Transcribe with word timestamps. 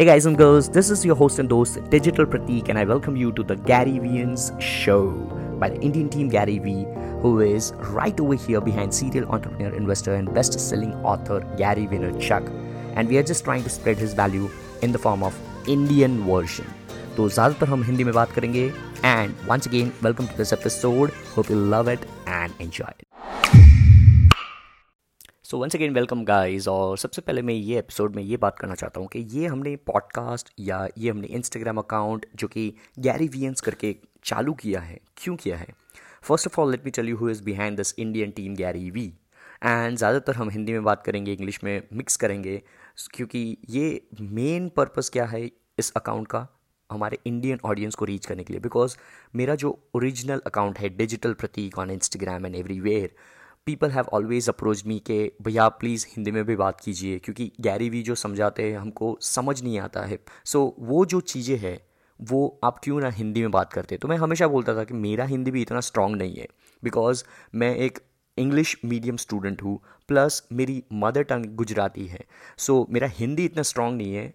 Hey 0.00 0.05
guys 0.05 0.25
and 0.25 0.37
girls, 0.37 0.69
this 0.69 0.89
is 0.89 1.03
your 1.03 1.17
host 1.17 1.37
and 1.37 1.51
host 1.51 1.77
Digital 1.89 2.25
Pratik, 2.25 2.69
and 2.69 2.79
I 2.79 2.85
welcome 2.85 3.17
you 3.17 3.33
to 3.33 3.43
the 3.43 3.57
Gary 3.57 3.99
Vians 4.03 4.45
Show 4.61 5.11
by 5.59 5.67
the 5.67 5.81
Indian 5.81 6.07
team 6.07 6.29
Gary 6.29 6.59
V, 6.59 6.85
who 7.21 7.41
is 7.41 7.73
right 7.97 8.17
over 8.17 8.35
here 8.35 8.61
behind 8.61 8.93
serial 8.93 9.29
entrepreneur, 9.29 9.75
investor, 9.75 10.15
and 10.15 10.33
best-selling 10.33 10.93
author 11.03 11.41
Gary 11.57 11.87
Vaynerchuk. 11.87 12.47
And 12.95 13.09
we 13.09 13.17
are 13.17 13.23
just 13.23 13.43
trying 13.43 13.63
to 13.63 13.69
spread 13.69 13.97
his 13.97 14.13
value 14.13 14.49
in 14.81 14.93
the 14.93 14.97
form 14.97 15.23
of 15.23 15.37
Indian 15.67 16.17
version. 16.23 16.73
तो 17.17 17.27
ज़्यादातर 17.29 17.67
हम 17.69 17.83
हिंदी 17.83 18.03
में 18.03 18.13
बात 18.13 18.31
करेंगे 18.31 18.65
and 19.05 19.33
once 19.47 19.67
again 19.67 19.91
welcome 20.03 20.25
to 20.25 20.37
this 20.37 20.53
episode 20.53 21.11
hope 21.37 21.51
you 21.51 21.57
love 21.71 21.89
it 21.91 22.05
and 22.27 22.51
enjoy 22.61 22.93
it 22.99 23.05
So 25.51 25.57
once 25.57 25.75
again 25.75 25.93
welcome 25.93 26.23
guys 26.25 26.67
और 26.67 26.97
सबसे 26.97 27.21
पहले 27.21 27.41
मैं 27.41 27.53
ये 27.53 27.79
एपिसोड 27.79 28.15
में 28.15 28.21
ये 28.23 28.37
बात 28.37 28.59
करना 28.59 28.75
चाहता 28.75 28.99
हूँ 28.99 29.07
कि 29.07 29.19
ये 29.31 29.47
हमने 29.47 29.75
पॉडकास्ट 29.75 30.51
या 30.59 30.77
ये 30.97 31.09
हमने 31.09 31.27
इंस्टाग्राम 31.27 31.77
अकाउंट 31.77 32.25
जो 32.35 32.47
कि 32.47 32.63
गैरी 32.99 33.27
वीएंस 33.27 33.61
करके 33.61 33.95
चालू 34.23 34.53
किया 34.53 34.79
है, 34.81 34.99
क्यों 35.17 35.35
किया 35.35 35.57
है? 35.57 35.67
First 36.23 36.47
of 36.47 36.59
all 36.61 36.71
let 36.71 36.85
me 36.85 36.91
tell 36.91 37.09
you 37.09 37.17
who 37.17 37.29
is 37.29 37.43
behind 37.43 37.77
this 37.77 37.93
Indian 37.99 38.31
team 38.31 38.55
Gary 38.55 38.89
Vee 38.91 39.05
and 39.65 39.97
ज़्यादातर 39.97 40.35
हम 40.35 40.49
हिंदी 40.49 40.71
में 40.71 40.83
बात 40.83 41.03
करेंगे 41.05 41.33
इंग्लिश 41.33 41.59
में 41.63 41.81
मिक्स 41.93 42.17
करेंगे, 42.17 42.61
क्योंकि 43.13 43.57
ये 43.69 44.07
मेन 44.21 44.69
पर्पज़ 44.69 45.11
क्या 45.11 45.25
है 45.25 45.43
इस 45.79 45.91
अकाउंट 45.95 46.27
का? 46.27 46.47
हमारे 46.89 47.17
इंडियन 47.25 47.59
ऑडियंस 47.65 47.95
को 47.95 48.05
रीच 48.05 48.25
करने 48.25 48.43
के 48.43 48.53
लिए। 48.53 48.61
बिकॉज़ 48.61 48.97
मेरा 49.35 49.55
जो 49.55 49.77
ओरिजिनल 49.95 50.41
अकाउंट 50.45 50.79
है 50.79 50.89
digital 50.97 51.33
Prateek 51.33 51.77
on 51.79 51.91
Instagram 51.91 52.45
and 52.45 52.55
everywhere 52.55 53.15
people 53.67 53.91
have 53.91 54.05
always 54.13 54.47
approach 54.49 54.83
me 54.87 54.97
के 54.99 55.19
भैया 55.41 55.67
प्लीज़ 55.69 56.05
हिंदी 56.09 56.31
में 56.31 56.43
भी 56.45 56.55
बात 56.55 56.79
कीजिए 56.81 57.17
क्योंकि 57.19 57.51
गैरी 57.61 57.89
वी 57.89 58.01
जो 58.03 58.15
समझाते 58.15 58.63
हैं 58.63 58.77
हमको 58.77 59.17
समझ 59.21 59.61
नहीं 59.63 59.79
आता 59.79 60.01
है। 60.01 60.17
सो 60.45 60.59
so, 60.59 60.87
वो 60.87 61.05
जो 61.05 61.19
चीज़ें 61.21 61.57
हैं 61.57 61.77
वो 62.19 62.59
आप 62.63 62.79
क्यों 62.83 62.99
ना 63.01 63.09
हिंदी 63.09 63.41
में 63.41 63.51
बात 63.51 63.73
करते? 63.73 63.97
तो 63.97 64.07
मैं 64.07 64.17
हमेशा 64.17 64.47
बोलता 64.47 64.75
था 64.75 64.83
कि 64.83 64.93
मेरा 64.93 65.25
हिंदी 65.25 65.51
भी 65.51 65.61
इतना 65.61 65.79
स्ट्रांग 65.79 66.15
नहीं 66.15 66.35
है 66.35 66.47
बिकॉज़ 66.83 67.23
मैं 67.55 67.75
एक 67.75 67.99
इंग्लिश 68.37 68.75
मीडियम 68.85 69.17
स्टूडेंट 69.17 69.63
हूँ 69.63 69.79
प्लस 70.07 70.43
मेरी 70.51 70.83
मदर 70.93 71.23
टंग 71.23 71.45
गुजराती 71.55 72.05
है। 72.07 72.23
सो 72.57 72.81
so, 72.81 72.93
मेरा 72.93 73.07
हिंदी 73.07 73.45
इतना 73.45 73.63
स्ट्रांग 73.63 73.97
नहीं 73.97 74.13
है 74.13 74.33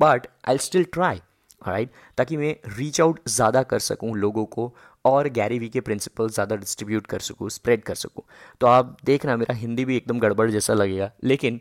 but 0.00 0.26
I 0.48 0.58
still 0.58 0.84
try 0.92 1.20
right 1.68 1.90
ताकि 2.18 2.36
मैं 2.36 2.54
रीच 2.76 3.00
आउट 3.00 3.20
ज़्यादा 3.28 3.62
कर 3.62 3.78
सकूँ 3.78 4.16
लोगों 4.16 4.44
को 4.46 4.74
और 5.06 5.28
गैरी 5.30 5.58
वी 5.58 5.68
के 5.68 5.80
प्रिंसिपल 5.80 6.28
ज़्यादा 6.30 6.56
डिस्ट्रीब्यूट 6.56 7.06
कर 7.06 7.20
सकूँ 7.20 7.48
स्प्रेड 7.50 7.82
कर 7.82 7.94
सकूँ। 7.96 8.24
तो 8.60 8.66
आप 8.66 8.96
देखना, 9.04 9.36
मेरा 9.36 9.54
हिंदी 9.54 9.84
भी 9.84 9.96
एकदम 9.96 10.18
गड़बड़ 10.20 10.50
जैसा 10.50 10.74
लगेगा। 10.74 11.10
लेकिन 11.24 11.60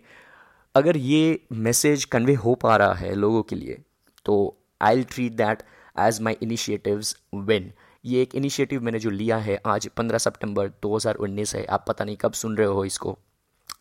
अगर 0.75 0.97
ये 0.97 1.39
मैसेज 1.53 2.05
कन्वे 2.07 2.33
हो 2.35 2.55
पा 2.57 2.75
रहा 2.77 2.93
है 2.95 3.13
लोगों 3.15 3.41
के 3.43 3.55
लिए 3.55 3.81
तो 4.25 4.35
I 4.81 5.03
treat 5.05 5.33
that 5.33 5.63
as 5.97 6.21
my 6.21 6.37
initiatives 6.43 7.15
win 7.35 7.71
ये 8.03 8.21
एक 8.21 8.35
इनिशिएटिव 8.35 8.81
मैंने 8.83 8.99
जो 8.99 9.09
लिया 9.09 9.37
है 9.39 9.59
आज 9.65 9.87
15 9.99 10.19
सितंबर 10.19 10.69
2019 10.85 11.53
है। 11.55 11.63
आप 11.65 11.85
पता 11.87 12.05
नहीं 12.05 12.17
कब 12.17 12.33
सुन 12.33 12.57
रहे 12.57 12.67
हो 12.67 12.83
इसको। 12.85 13.17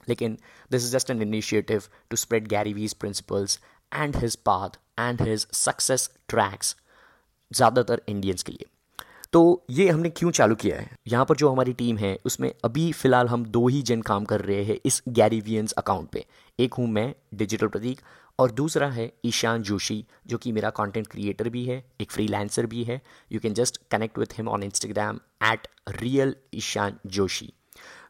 लेकिन 0.08 0.36
this 0.70 0.84
is 0.84 0.92
just 0.92 1.10
an 1.10 1.22
initiative 1.22 1.82
to 2.10 2.16
spread 2.16 2.46
Gary 2.48 2.72
Vee's 2.72 2.94
principles 2.94 3.58
and 3.92 4.16
his 4.16 4.36
path 4.46 4.78
and 5.00 5.22
his 5.22 5.46
success 5.54 6.08
tracks 6.28 6.74
ज़्यादातर 7.50 8.02
इंडियंस 8.08 8.42
के 8.42 8.52
लिए। 8.52 8.66
तो 9.34 9.64
ये 9.70 9.88
हमने 9.88 10.10
क्यों 10.10 10.30
चालू 10.30 10.54
किया 10.54 10.76
है? 10.76 10.90
यहाँ 11.08 11.24
पर 11.24 11.36
जो 11.36 11.48
हमारी 11.50 11.72
टीम 11.72 11.96
है, 11.96 12.18
उसमें 12.24 12.52
अभी 12.64 12.92
फ़िलहाल 12.92 13.28
हम 13.28 13.44
दो 13.44 13.66
ही 13.68 13.82
जन 13.82 14.02
काम 14.02 14.24
कर 14.24 14.40
रहे 14.40 14.64
हैं 14.64 14.78
इस 14.84 15.02
गैरीवियंस 15.08 15.72
अकाउंट 15.72 16.08
पे। 16.08 16.24
एक 16.58 16.74
हूँ 16.74 16.86
मैं 16.88 17.14
डिजिटल 17.34 17.66
प्रतीक, 17.66 18.00
और 18.38 18.50
दूसरा 18.50 18.88
है 18.88 19.12
ईशान 19.24 19.62
जोशी, 19.62 20.04
जो 20.26 20.38
कि 20.38 20.52
मेरा 20.52 20.70
कंटेंट 20.70 21.06
क्रिएटर 21.06 21.48
भी 21.48 21.64
है, 21.64 21.84
एक 22.00 22.12
फ्रीलांसर 22.12 22.66
भी 22.66 22.84
है। 22.84 23.00
You 23.32 23.40
can 23.40 23.54
just 23.54 23.80
connect 23.90 24.18
with 24.18 24.38
him 24.38 24.48
on 24.48 24.62
Instagram 24.62 25.20
at 25.44 25.66
real 25.90 26.36
Ishaan 26.54 26.98
Joshi. 27.06 27.52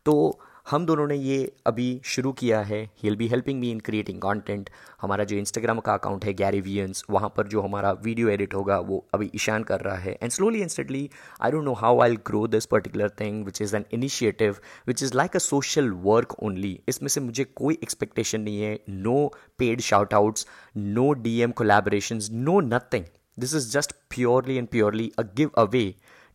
तो 0.05 0.41
हम 0.67 0.85
दोनों 0.87 1.07
ने 1.07 1.15
ये 1.15 1.53
अभी 1.67 2.01
शुरू 2.05 2.31
किया 2.33 2.61
है 2.61 2.79
he 2.83 3.09
will 3.09 3.17
be 3.17 3.27
helping 3.29 3.59
me 3.61 3.71
in 3.71 3.81
creating 3.81 4.21
content 4.21 4.71
हमारा 5.01 5.25
जो 5.25 5.37
इंस्टाग्राम 5.37 5.81
का 5.81 5.95
अकाउंट 5.95 6.25
है 6.25 6.33
गैरी 6.35 6.61
वियंस 6.61 7.05
वहाँ 7.11 7.29
पर 7.37 7.47
जो 7.49 7.61
हमारा 7.61 7.91
वीडियो 8.05 8.29
एडिट 8.29 8.55
होगा, 8.55 8.79
वो 8.79 9.05
अभी 9.15 9.31
ईशान 9.35 9.63
कर 9.63 9.81
रहा 9.81 9.97
है. 9.97 10.17
And 10.23 10.31
slowly 10.33 10.61
and 10.61 10.71
steadily 10.71 11.09
I 11.43 11.51
don't 11.51 11.65
know 11.65 11.73
how 11.73 12.01
I 12.03 12.17
grow 12.27 12.47
this 12.47 12.67
particular 12.67 13.11
thing 13.21 13.45
which 13.45 13.61
is 13.63 13.77
an 13.77 13.85
initiative 13.93 14.57
which 14.89 15.03
is 15.03 15.15
like 15.17 15.37
a 15.37 15.39
social 15.41 15.91
work 16.05 16.35
only 16.43 16.79
इसमें 16.89 17.09
से 17.09 17.21
मुझे 17.21 17.45
कोई 17.45 17.79
एक्सपेक्टेशन 17.83 18.41
नहीं 18.41 18.63
है 18.63 18.79
no 18.91 19.27
paid 19.59 19.81
shout 19.83 20.15
outs 20.15 20.47
no 20.77 21.13
D 21.13 21.39
M 21.41 21.51
collaboration 21.53 22.21
no 22.33 22.59
nothing 22.73 23.05
this 23.39 23.55
is 23.55 23.71
just 23.73 23.93
purely 24.15 24.57
and 24.57 24.69
purely 24.69 25.13
a 25.19 25.23
giveaway 25.59 25.87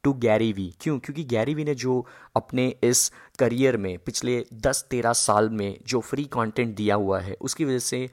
to 0.03 0.13
Gary 0.13 0.51
Vee 0.53 0.73
क्यों? 0.81 0.97
क्योंकि 0.99 1.23
Gary 1.23 1.53
Vee 1.53 1.63
ने 1.63 1.75
जो 1.75 2.05
अपने 2.35 2.67
इस 2.83 3.11
करियर 3.39 3.77
में, 3.77 3.97
पिछले 3.97 4.43
दस 4.53 4.85
तेरह 4.89 5.13
साल 5.13 5.49
में 5.49 5.77
जो 5.87 5.99
फ्री 5.99 6.23
कंटेंट 6.23 6.75
दिया 6.75 6.95
हुआ 6.95 7.19
है, 7.19 7.35
उसकी 7.41 7.65
वजह 7.65 7.79
से 7.79 8.09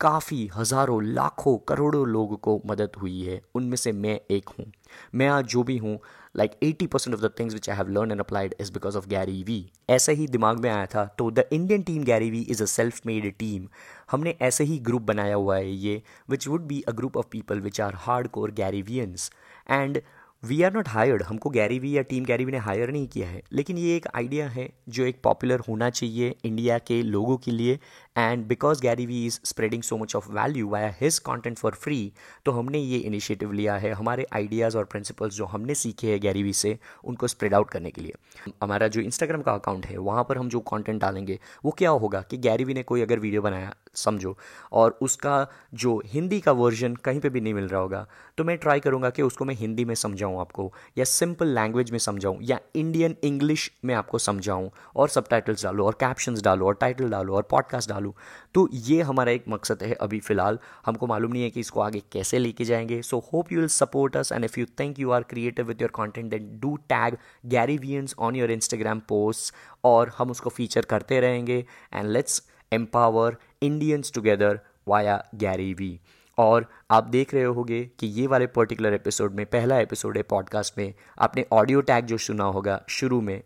काफ़ी 0.00 0.46
हज़ारों, 0.56 1.02
लाखों, 1.04 1.56
करोड़ों 1.58 2.06
लोगों 2.08 2.36
को 2.36 2.60
मदद 2.66 2.92
हुई 2.96 3.20
है। 3.22 3.40
उनमें 3.54 3.76
से 3.76 3.92
मैं 3.92 4.20
एक 4.30 4.48
हूँ। 4.48 4.72
मैं 5.14 5.28
आज 5.28 5.44
जो 5.44 5.62
भी 5.62 5.76
हूँ 5.78 5.98
like 6.36 6.50
eighty 6.62 6.86
percent 6.86 7.14
of 7.16 7.22
the 7.22 7.30
things 7.38 7.54
which 7.54 7.68
I 7.70 7.76
have 7.76 7.88
learn 7.88 8.10
and 8.10 8.20
applied 8.20 8.54
is 8.60 8.72
because 8.72 8.96
of 8.96 9.08
Gary 9.08 9.42
Vee 9.42 9.64
ऐसे 9.90 10.12
ही 10.12 10.26
दिमाग 10.26 10.60
में 10.60 10.68
आया 10.70 10.86
था 10.86 11.04
तो 11.18 11.30
the 11.30 11.44
Indian 11.52 11.82
team 11.82 12.04
Gary 12.04 12.30
Vee 12.30 12.40
is 12.50 12.62
a 12.62 12.66
self 12.66 13.00
made 13.06 13.32
team 13.38 13.66
हमने 14.10 14.36
ऐसे 14.42 14.64
ही 14.64 14.78
ग्रुप 14.78 15.02
बनाया 15.02 15.34
हुआ 15.34 15.56
है 15.56 15.70
ये 15.70 16.02
which 16.30 16.48
would 16.48 16.66
be 16.66 16.80
a 16.80 16.92
group 16.92 17.16
of 17.16 17.26
people 17.30 17.60
which 17.60 17.80
are 17.80 17.94
hard 17.96 18.28
core 18.28 18.50
Garyvians 18.52 19.30
and 19.70 20.00
we 20.42 20.62
are 20.62 20.72
not 20.72 20.88
hired 20.88 21.22
हमको 21.22 21.50
गैरी 21.50 21.78
वी 21.78 21.96
या 21.96 22.02
टीम 22.02 22.24
गैरी 22.24 22.44
वी 22.44 22.52
ने 22.52 22.58
हायर 22.58 22.90
नहीं 22.90 23.08
किया 23.08 23.28
है। 23.28 23.42
लेकिन 23.52 23.78
ये 23.78 23.96
एक 23.96 24.06
आइडिया 24.14 24.48
है 24.48 24.68
जो 24.88 25.04
एक 25.04 25.20
पॉपुलर 25.22 25.60
होना 25.60 25.90
चाहिए 25.90 26.34
इंडिया 26.44 26.78
के 26.78 27.02
लोगों 27.02 27.36
के 27.36 27.50
लिए। 27.50 27.78
And 28.20 28.46
because 28.46 28.80
Gary 28.82 29.06
Vee 29.06 29.24
is 29.26 29.38
spreading 29.44 29.82
so 29.82 29.96
much 29.96 30.14
of 30.16 30.30
value 30.32 30.68
via 30.68 30.94
his 31.00 31.18
content 31.18 31.58
for 31.58 31.74
free 31.74 32.12
तो 32.46 32.52
हमने 32.52 32.78
ये 32.78 32.98
इनिशिएटिव 32.98 33.52
लिया 33.52 33.76
है। 33.76 33.92
हमारे 33.92 34.26
आइडियाज़ 34.32 34.76
और 34.78 34.84
प्रिंसिपल्स 34.84 35.34
जो 35.34 35.44
हमने 35.44 35.74
सीखे 35.74 36.10
हैं 36.10 36.20
गैरी 36.20 36.42
वी 36.42 36.52
से, 36.52 36.78
उनको 37.04 37.28
स्प्रेड 37.28 37.54
आउट 37.54 37.70
करने 37.70 37.90
के 37.90 38.00
लिए। 38.00 38.14
हमारा 38.62 38.88
जो 38.88 39.00
इंस्टाग्राम 39.00 39.42
का 39.42 39.52
अकाउंट 39.52 39.86
है, 39.86 39.96
वहाँ 39.98 40.24
पर 40.24 40.38
हम 40.38 40.48
जो 40.48 40.60
कॉन्टेंट 40.60 41.00
डालेंगे, 41.00 41.38
वो 41.64 41.70
क्या 41.70 41.90
होगा 41.90 42.20
कि 42.20 42.36
गैरी 42.38 42.64
वी 42.64 42.74
ने 42.74 42.82
कोई 42.82 43.02
अगर 43.02 43.18
वीडियो 43.18 43.42
बनाया, 43.42 43.74
समझो, 43.94 44.36
और 44.72 44.98
उसका 45.02 45.46
जो 45.74 46.00
हिंदी 46.06 46.40
का 46.40 46.52
वर्जन 46.52 46.94
कहीं 46.94 47.20
पर 47.20 47.28
भी 47.28 47.40
नहीं 47.40 47.54
मिल 47.54 47.68
रहा 47.68 47.80
होगा 47.80 48.06
तो 48.38 48.44
मैं 48.44 48.56
ट्राई 48.56 48.80
करूँगा 48.80 49.10
कि 49.10 49.22
उसको 49.22 49.44
मैं 49.44 49.54
हिंदी 49.54 49.84
में 49.84 49.94
समझाऊँ 49.94 50.38
आपको, 50.40 50.72
या 50.98 51.04
सिंपल 51.04 51.46
लैंग्वेज 51.46 51.90
में 51.90 51.98
समझाऊँ, 51.98 52.38
या 52.42 52.58
इंडियन 52.74 53.16
इंग्लिश 53.24 53.70
में 53.84 53.94
आपको 53.94 54.18
समझाऊँ, 54.18 54.70
और 54.96 55.08
सब 55.08 55.28
डालो, 55.30 55.86
और 55.86 55.92
कैप्शन 55.92 56.34
डालो, 56.34 56.66
और 56.66 56.74
टाइटल 56.74 57.10
डालो, 57.10 57.34
और 57.34 57.42
पॉडकास्ट 57.42 57.88
डालूँ 57.88 58.09
तो 58.54 58.68
ये 58.72 59.00
हमारा 59.02 59.32
एक 59.32 59.44
मकसद 59.48 59.82
है 59.82 59.92
अभी 59.94 60.20
फ़िलहाल। 60.20 60.58
हमको 60.86 61.06
मालूम 61.06 61.32
नहीं 61.32 61.42
है 61.42 61.50
कि 61.50 61.60
इसको 61.60 61.80
आगे 61.80 62.02
कैसे 62.12 62.38
लेके 62.38 62.64
जाएँगे। 62.64 63.02
So 63.02 63.18
hope 63.32 63.52
you 63.52 63.58
will 63.58 63.68
support 63.68 64.16
us 64.16 64.32
and 64.32 64.44
if 64.44 64.60
you 64.60 64.66
think 64.80 64.98
you 64.98 65.10
are 65.10 65.22
creative 65.22 65.66
with 65.66 65.82
your 65.82 65.90
content 65.90 66.30
then 66.30 66.48
do 66.60 66.76
tag 66.76 67.16
Garyvians 67.46 68.14
on 68.18 68.36
your 68.36 68.50
Instagram 68.50 69.00
post 69.00 69.54
और 69.84 70.12
हम 70.18 70.30
उसको 70.30 70.50
फीचर 70.50 70.84
करते 70.84 71.20
रहेंगे। 71.20 71.64
And 71.94 72.08
let's 72.08 72.42
empower 72.72 73.36
Indians 73.62 74.12
together 74.12 74.60
via 74.88 75.24
Gary 75.34 75.72
Vee 75.74 76.00
और 76.38 76.66
आप 76.90 77.04
देख 77.04 77.34
रहे 77.34 77.44
होगे 77.44 77.90
कि 77.98 78.06
ये 78.06 78.26
वाले 78.26 78.46
पर्टिकुलर 78.46 78.94
एपिसोड 78.94 79.34
में, 79.34 79.46
पहला 79.46 79.78
एपिसोड 79.78 80.16
है 80.16 80.22
पॉडकास्ट 80.22 80.78
में, 80.78 80.94
आपने 81.18 81.44
ऑडियो 81.52 81.80
टैग 81.80 82.06
जो 82.06 82.18
सुना 82.18 82.44
होगा 82.44 82.82
शुरू 82.88 83.20
में 83.20 83.42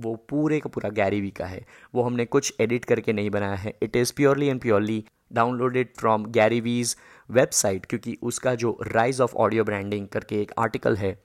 वो 0.00 0.14
पूरे 0.30 0.58
का 0.60 0.70
पूरा 0.70 0.90
गैरी 0.90 1.20
वी 1.20 1.30
का 1.30 1.46
है। 1.46 1.64
वो 1.94 2.02
हमने 2.02 2.24
कुछ 2.26 2.54
एडिट 2.60 2.84
करके 2.84 3.12
नहीं 3.12 3.30
बनाया 3.30 3.54
है। 3.54 3.74
It 3.82 3.96
is 3.96 4.12
purely 4.16 4.46
and 4.46 4.60
purely 4.60 5.04
downloaded 5.32 5.88
from 5.98 6.24
Gary 6.32 6.60
Vee's 6.60 6.96
website 7.28 7.86
क्योंकि 7.86 8.16
उसका 8.22 8.54
जो 8.54 8.76
राइज 8.84 9.20
ऑफ़ 9.20 9.34
ऑडियो 9.36 9.64
ब्रांडिंग 9.64 10.06
करके 10.08 10.40
एक 10.42 10.52
आर्टिकल 10.58 10.96
है, 10.96 11.18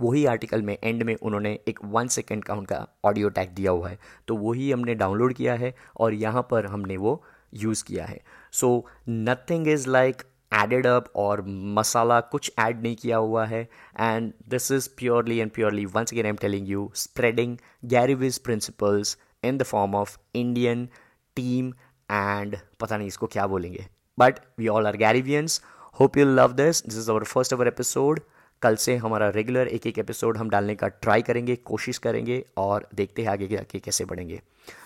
वही 0.00 0.24
आर्टिकल 0.26 0.62
में 0.62 0.76
एंड 0.84 1.02
में 1.02 1.14
उन्होंने 1.16 1.58
एक 1.68 1.78
वन 1.84 2.08
सेकेंड 2.08 2.44
का 2.44 2.54
उनका 2.54 2.86
ऑडियो 3.04 3.28
टैग 3.30 3.50
दिया 3.50 3.70
हुआ 3.70 3.88
है। 3.88 3.98
तो 4.28 4.36
वही 4.38 4.70
हमने 4.70 4.94
डाउनलोड 4.94 5.34
किया 5.34 5.54
है 5.54 5.74
और 5.96 6.14
यहाँ 6.14 6.46
पर 6.50 6.66
हमने 6.66 6.96
वो 6.96 7.22
यूज़ 7.54 7.84
किया 7.84 8.04
है। 8.04 8.20
So 8.52 8.86
nothing 9.08 9.68
is 9.68 9.88
like 9.88 10.22
added 10.54 10.86
up 10.86 11.04
और 11.16 11.44
मसाला 11.76 12.20
कुछ 12.20 12.50
ऐड 12.58 12.82
नहीं 12.82 12.96
किया 12.96 13.16
हुआ 13.16 13.44
है। 13.46 13.62
And 14.00 14.32
this 14.48 14.70
is 14.72 14.88
purely 14.98 15.38
and 15.38 15.50
purely 15.50 15.84
once 15.86 16.12
again 16.12 16.24
I 16.24 16.30
am 16.30 16.36
telling 16.36 16.68
you 16.68 16.90
spreading 16.94 17.56
Garyvee's 17.84 18.38
principles 18.38 19.16
in 19.44 19.58
the 19.58 19.62
form 19.62 19.94
of 19.94 20.18
Indian 20.34 20.88
team 21.36 21.72
and 22.10 22.56
पता 22.80 22.96
नहीं 22.96 23.08
इसको 23.08 23.26
क्या 23.26 23.46
बोलेंगे। 23.46 23.86
But 24.18 24.38
we 24.58 24.68
all 24.68 24.86
are 24.86 24.96
Garyvians 24.96 25.60
hope 26.00 26.16
you 26.16 26.24
love 26.26 26.52
this 26.52 26.86
this 26.86 26.98
is 26.98 27.10
our 27.10 27.24
first 27.24 27.52
our 27.52 27.68
episode 27.68 28.20
कल 28.62 28.76
से 28.76 28.96
हमारा 28.96 29.28
regular 29.28 29.68
एक 29.68 29.86
एक 29.86 29.98
एपिसोड 29.98 30.36
हम 30.36 30.50
डालने 30.50 30.74
का 30.74 30.88
ट्राई 30.88 31.22
करेंगे, 31.22 31.56
कोशिश 31.56 31.98
करेंगे 31.98 32.44
और 32.56 32.88
देखते 32.94 33.22
हैं 33.22 33.28
आगे 33.28 33.56
आगे 33.56 33.78
कैसे 33.78 34.04
बढ़ेंगे। 34.04 34.40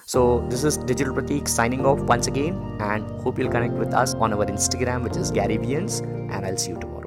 So 0.07 0.23
this 0.51 0.65
is 0.65 0.81
digital 0.81 1.13
Prateek 1.15 1.49
signing 1.49 1.87
off 1.87 2.01
once 2.01 2.29
again 2.29 2.79
and 2.83 3.09
hope 3.25 3.39
you'll 3.41 3.49
connect 3.49 3.75
with 3.75 3.95
us 3.95 4.15
on 4.15 4.33
our 4.33 4.51
Instagram 4.51 5.05
which 5.05 5.17
is 5.17 5.33
Garyvians 5.33 6.01
and 6.03 6.45
I 6.45 6.57
see 6.57 6.71
you 6.71 6.77
to 6.77 7.06